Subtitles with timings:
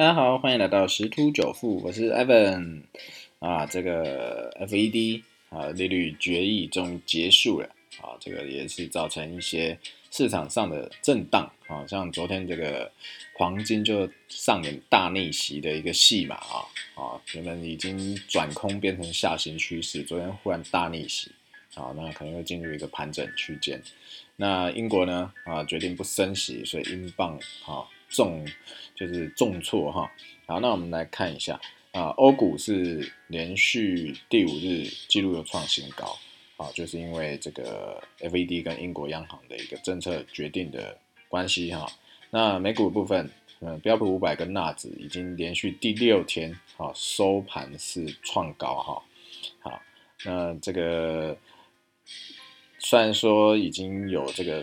[0.00, 2.84] 大家好，欢迎来到十突九富，我是 Evan
[3.38, 3.66] 啊。
[3.66, 7.68] 这个 FED 啊利率决议终于结束了
[8.00, 9.78] 啊，这个也是造成一些
[10.10, 12.90] 市场上的震荡啊，像昨天这个
[13.34, 16.64] 黄金就上演大逆袭的一个戏码啊
[16.94, 21.30] 啊，原本已经转空变成下行趋势，昨天忽然大逆袭
[21.74, 23.78] 啊，那可能会进入一个盘整区间。
[24.36, 27.84] 那英国呢啊决定不升息，所以英镑啊。
[28.10, 28.46] 重
[28.94, 30.10] 就是重挫哈，
[30.46, 31.58] 好，那我们来看一下
[31.92, 36.18] 啊，欧股是连续第五日记录又创新高
[36.56, 41.86] 啊，就是因为这个 FED 跟英国央行的一个政策决定的关系哈。
[42.30, 43.30] 那美股部分，
[43.60, 49.02] 嗯，标普五百跟纳指已经连续第六天啊收盘是创高哈，
[49.60, 49.82] 好，
[50.24, 51.36] 那这个。
[52.82, 54.62] 虽然说已经有这个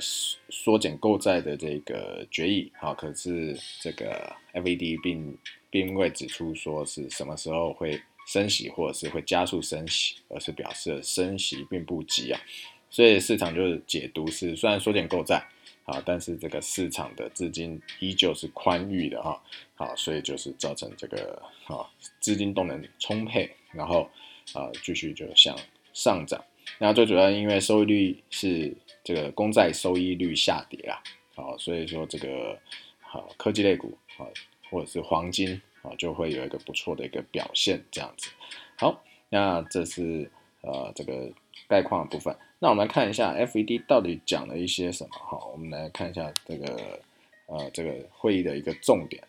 [0.49, 5.37] 缩减购债的这个决议，好，可是这个 FED 并
[5.69, 12.41] 并未指出说是什么时候会升息，或者是会加速升息，而是表示升息并不急啊，
[12.89, 15.47] 所以市场就是解读是虽然缩减购债，
[15.85, 19.39] 啊，但是这个市场的资金依旧是宽裕的哈，
[19.75, 21.85] 好，所以就是造成这个啊
[22.19, 24.09] 资金动能充沛，然后
[24.53, 25.55] 啊继续就向
[25.93, 26.43] 上涨。
[26.79, 28.73] 那最主要因为收益率是
[29.03, 31.01] 这个公债收益率下跌啊，
[31.35, 32.57] 好，所以说这个
[32.99, 34.27] 好科技类股啊，
[34.69, 38.29] 或者是黄金啊，就会有一个不错的一个表现这样子。
[38.77, 40.29] 好，那这是
[40.61, 41.31] 呃这个
[41.67, 42.35] 概况的部分。
[42.59, 46.99] 那我们来看一下 FED 到底讲了一些什么哈，我们来看一下这个
[47.45, 49.23] 呃这个会议的一个重点。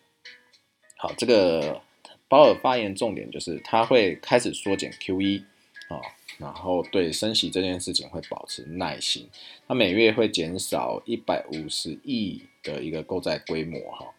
[0.97, 1.81] 好，这个
[2.27, 5.43] 鲍尔发言重点就是他会开始缩减 QE
[5.89, 5.99] 啊。
[6.37, 9.27] 然后对升息这件事情会保持耐心，
[9.67, 14.13] 它每月会减少一百五十亿的一个购债规模哈。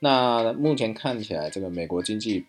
[0.00, 2.46] 那目前看起来，这个美国经济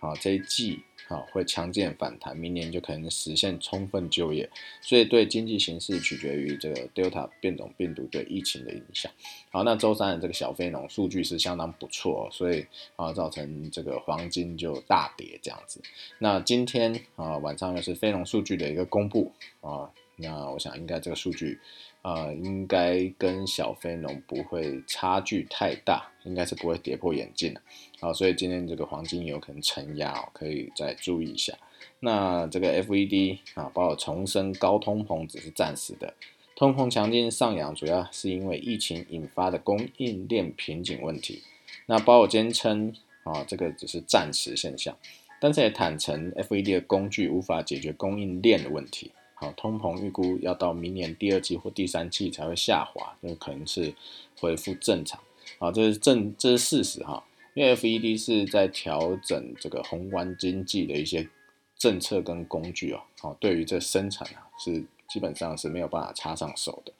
[0.00, 0.82] 啊这一季。
[1.08, 4.48] 好，会强健反弹，明年就可能实现充分就业，
[4.82, 9.10] 所以对经济形势取决于这个 Delta 变种病毒对疫情的影响。
[9.50, 12.66] 好，那周三的这个小非农数据是相当不错，所以
[12.96, 15.80] 啊造成这个黄金就大跌这样子。
[16.18, 21.58] 那今天啊晚上又是非农数据的一个公布啊，那我想应该这个数据。
[22.00, 27.60] 啊，应该跟小非农不会差距太大，应该是不会跌破眼镜的。
[28.00, 31.52] 好，所以今天这个黄金有可能承压哦，可以再注意一下。
[31.98, 36.14] 那这个 FED 啊，包括重申高通膨只是暂时的，
[36.54, 41.42] 通膨强劲上扬主要是因为疫情引发的供应链瓶颈问题。
[41.86, 44.96] 那包括坚称啊，这个只是暂时现象，
[45.40, 49.10] 但是也坦诚 FED 的工具无法解决供应链的问题。
[49.40, 53.94] 好，通膨预估要到明年第二季或第三季才会下滑，就可能是
[54.40, 55.20] 恢复正常。
[55.60, 57.24] 好，这是正，这是事实哈。
[57.54, 61.28] 因为 FED 是在调整这个宏观经济的一些
[61.76, 63.00] 政策跟工具哦。
[63.20, 66.92] 好，对于这生产啊，是基本上是没有办法插上手的。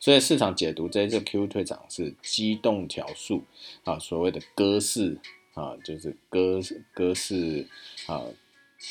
[0.00, 3.44] 所以市场解读这一次 Q 退场是机动调速
[3.84, 5.18] 啊，所谓的鸽式
[5.52, 6.60] 啊，就是鸽
[6.94, 7.66] 鸽式
[8.06, 8.24] 啊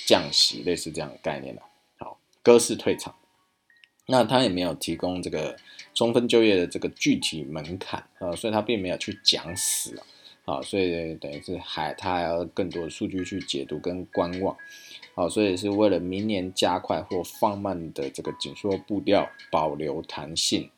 [0.06, 1.62] 降息，类似这样的概念的。
[2.44, 3.16] 鸽式退场，
[4.08, 5.56] 那他也没有提供这个
[5.96, 9.98] 充分就业的这个具体门槛啊，所以他并没有去讲死
[10.46, 14.58] 啊，所以等于是还他还要更多的数据去解读跟观望，
[15.16, 20.70] 好，所以是为了明年加快或放慢的这个紧缩步调，保留弹性。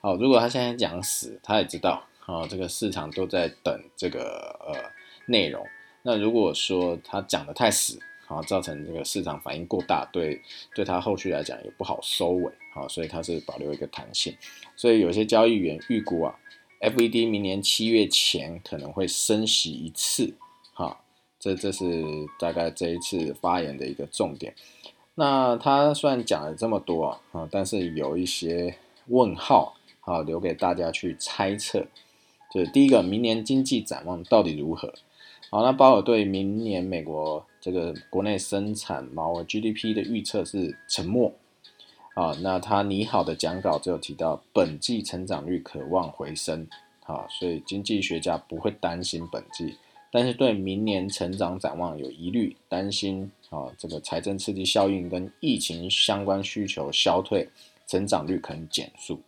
[0.00, 4.90] 好，如果他现在讲死，他也知道啊，这个市场都在等这个呃
[5.26, 5.64] 内容。
[6.02, 10.42] 那如果说他讲的太死，好，造成这个市场反应过大，对
[10.74, 14.36] 对它后续来讲也不好收尾，好，所以它是保留一个弹性。
[14.76, 16.38] 所以有些交易员预估啊
[16.80, 20.34] ，FED 明年七月前可能会升息一次，
[20.74, 21.00] 哈，
[21.38, 22.04] 这这是
[22.38, 24.54] 大概这一次发言的一个重点。
[25.14, 28.76] 那他虽然讲了这么多啊，但是有一些
[29.06, 31.86] 问号，好，留给大家去猜测。
[32.52, 34.92] 就是第一个，明年经济展望到底如何？
[35.50, 41.32] 好，那鲍尔对明年美国这个国内生产毛 GDP 的预测是沉默。
[42.14, 46.68] 啊，那他拟好的讲稿只有提到本季成长率可望回升。
[47.02, 49.76] 啊，所以经济学家不会担心本季，
[50.12, 57.48] 但是对明年成长展望有疑虑，担心啊这个财政刺激效应跟疫情相关需求消退，
[57.88, 59.20] 成长率可能减速。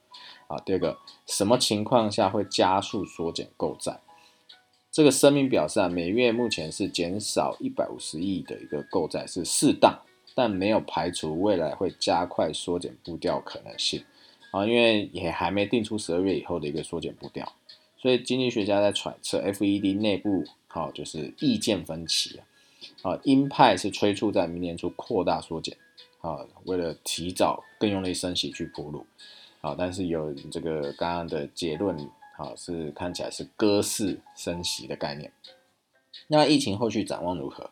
[0.47, 0.97] 啊，第二个，
[1.27, 4.01] 什么情况下会加速缩减购债？
[4.99, 9.97] 这个声明表示啊，每月目前是减少一百五十亿的一个购债是适当，
[10.35, 14.03] 但没有排除未来会加快缩减步调可能性。
[14.51, 17.53] 啊，因为也还没定出十二月以后的一个缩减步调，
[17.97, 22.41] 所以经济学家在揣测 FED 内部好就是意见分歧
[23.03, 25.77] 啊，啊鹰派是催促在明年初扩大缩减
[26.23, 29.07] 啊，为了提早更用力升息去铺路。
[29.61, 31.97] 啊，但是有这个刚刚的结论
[32.39, 35.31] 啊是看起来是鸽式升息的概念。
[36.29, 37.71] 那疫情后续展望如何？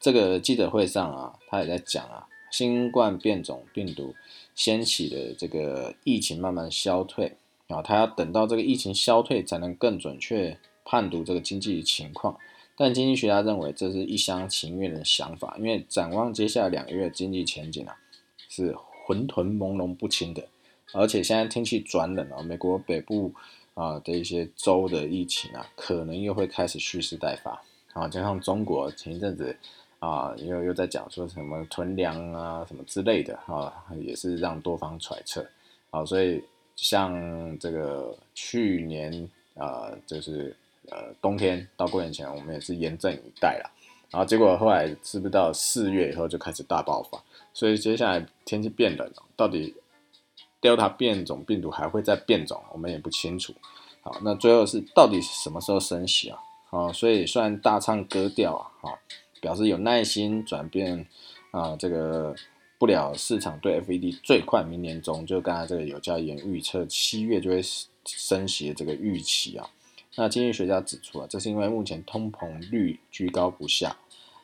[0.00, 4.14] 这个记者会上啊，他也在讲啊，新冠变种病毒
[4.54, 7.36] 掀起的这个疫情慢慢消退
[7.68, 12.38] 啊，他要等到这个疫情消退才能更准确判读这个经济情况。
[12.76, 17.96] 但经济学家认为这是一厢情愿的想法，因为展望接下来两个月经济前景啊，
[18.50, 18.76] 是
[19.06, 20.46] 混沌朦胧不清的，
[20.92, 23.32] 而且现在天气转冷了，美国北部
[23.76, 27.62] 啊的一些州的疫情啊，可能又会开始蓄势待发。
[27.92, 29.56] 啊，加上中国前一阵子
[30.00, 35.46] 啊，又又在讲说什么囤粮啊，什么之类的啊，也是让多方揣测。
[35.90, 36.42] 啊，所以
[36.74, 40.54] 像这个去年啊，就是
[40.90, 43.70] 呃冬天到过年前，我们也是严阵以待了。
[44.10, 47.18] 然后结果后来是不是到四月以后就开始大爆发？
[47.54, 49.74] 所以接下来天气变冷了，到底
[50.60, 53.54] Delta 变种病毒还会再变种，我们也不清楚。
[54.02, 56.38] 好，那最后是到底什么时候升息啊？
[56.70, 58.94] 啊，所以虽然大唱歌调啊，
[59.40, 61.06] 表示有耐心转变
[61.50, 62.34] 啊，这个
[62.78, 67.60] 不了市场对 FED 最快明年中，就刚才这个有教研预测七月就会
[68.04, 69.68] 升息的这个预期啊。
[70.16, 73.96] 那经济学家指出啊，这是因为目前通膨率居高不下，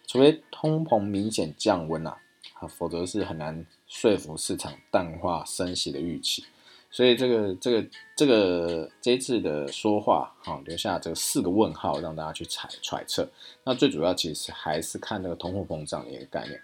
[0.06, 2.18] 除非通膨明显降温，啊，
[2.68, 6.44] 否则是很难说服市场淡化升息的预期。
[6.94, 13.26] 所以这个这个这个这一次的说话，哈，留下这四个问号，让大家去揣揣测。
[13.64, 16.60] 那最主要其实还是看那个通货膨胀的一个概念，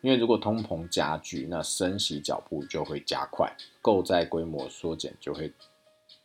[0.00, 5.52] 因为如果通膨加剧，那升息脚步就会加快，购债规模缩减就会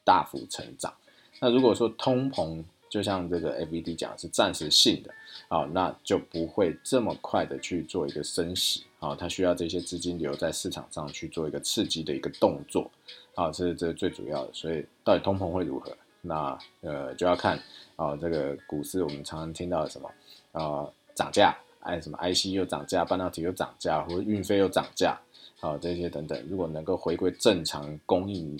[0.04, 0.94] 大幅成长。
[1.40, 5.13] 那如果说通膨就像这个 FED 讲是暂时性的，
[5.48, 12.89] 啊，那就不会这么快的去做一个升息，啊，它需要这些资金留在市场上去做一个刺激的一个动作。
[13.36, 15.95] 啊，这是这是最主要的，所以到底通膨会如何？
[16.22, 17.57] 那呃就要看
[17.95, 20.10] 啊，这个股市我们常常听到的什么
[20.54, 25.19] 啊涨价，哎什么 IC 又涨价，半导体又涨价，或者运费又涨价，
[25.60, 28.57] 啊这些等等，如果能够回归正常供应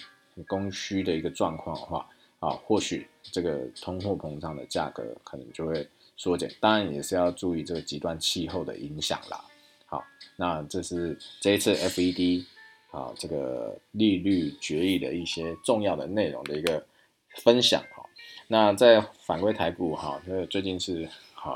[0.48, 2.08] 供需的一个状况的话，
[2.48, 9.44] 啊或许这个通货膨胀的价格可能就会缩减，当然也是要注意这个极端气候的影响啦。
[9.86, 10.04] 好，
[10.36, 12.46] 那这是这一次 FED。
[12.90, 16.84] 啊，这个利率决议的一些重要的内容的一个
[17.44, 18.04] 分享哈。
[18.48, 21.04] 那在反归台股哈，这最近是
[21.36, 21.54] 啊，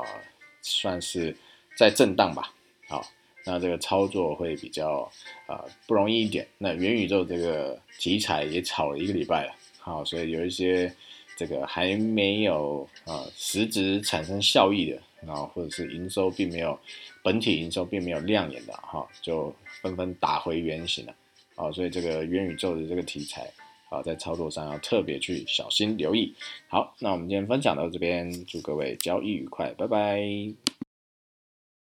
[0.60, 1.34] 算是
[1.76, 2.54] 在震荡吧。
[2.86, 3.02] 好，
[3.46, 5.10] 那这个操作会比较
[5.46, 6.46] 啊不容易一点。
[6.58, 10.94] 那元宇宙这个题材也炒了一个礼拜了，好，所以有一些
[11.36, 16.78] 这个还没有啊实质产生效益的，然后或者是营收并没有
[17.22, 21.14] 本体营收并没有亮眼的哈，就纷纷打回原形了。
[21.56, 23.50] 啊，所以这个元宇宙的这个题材
[23.90, 26.32] 啊，在操作上要特别去小心留意。
[26.68, 30.91] 好，那我们今天分享到这边，祝各位交易愉快，拜拜。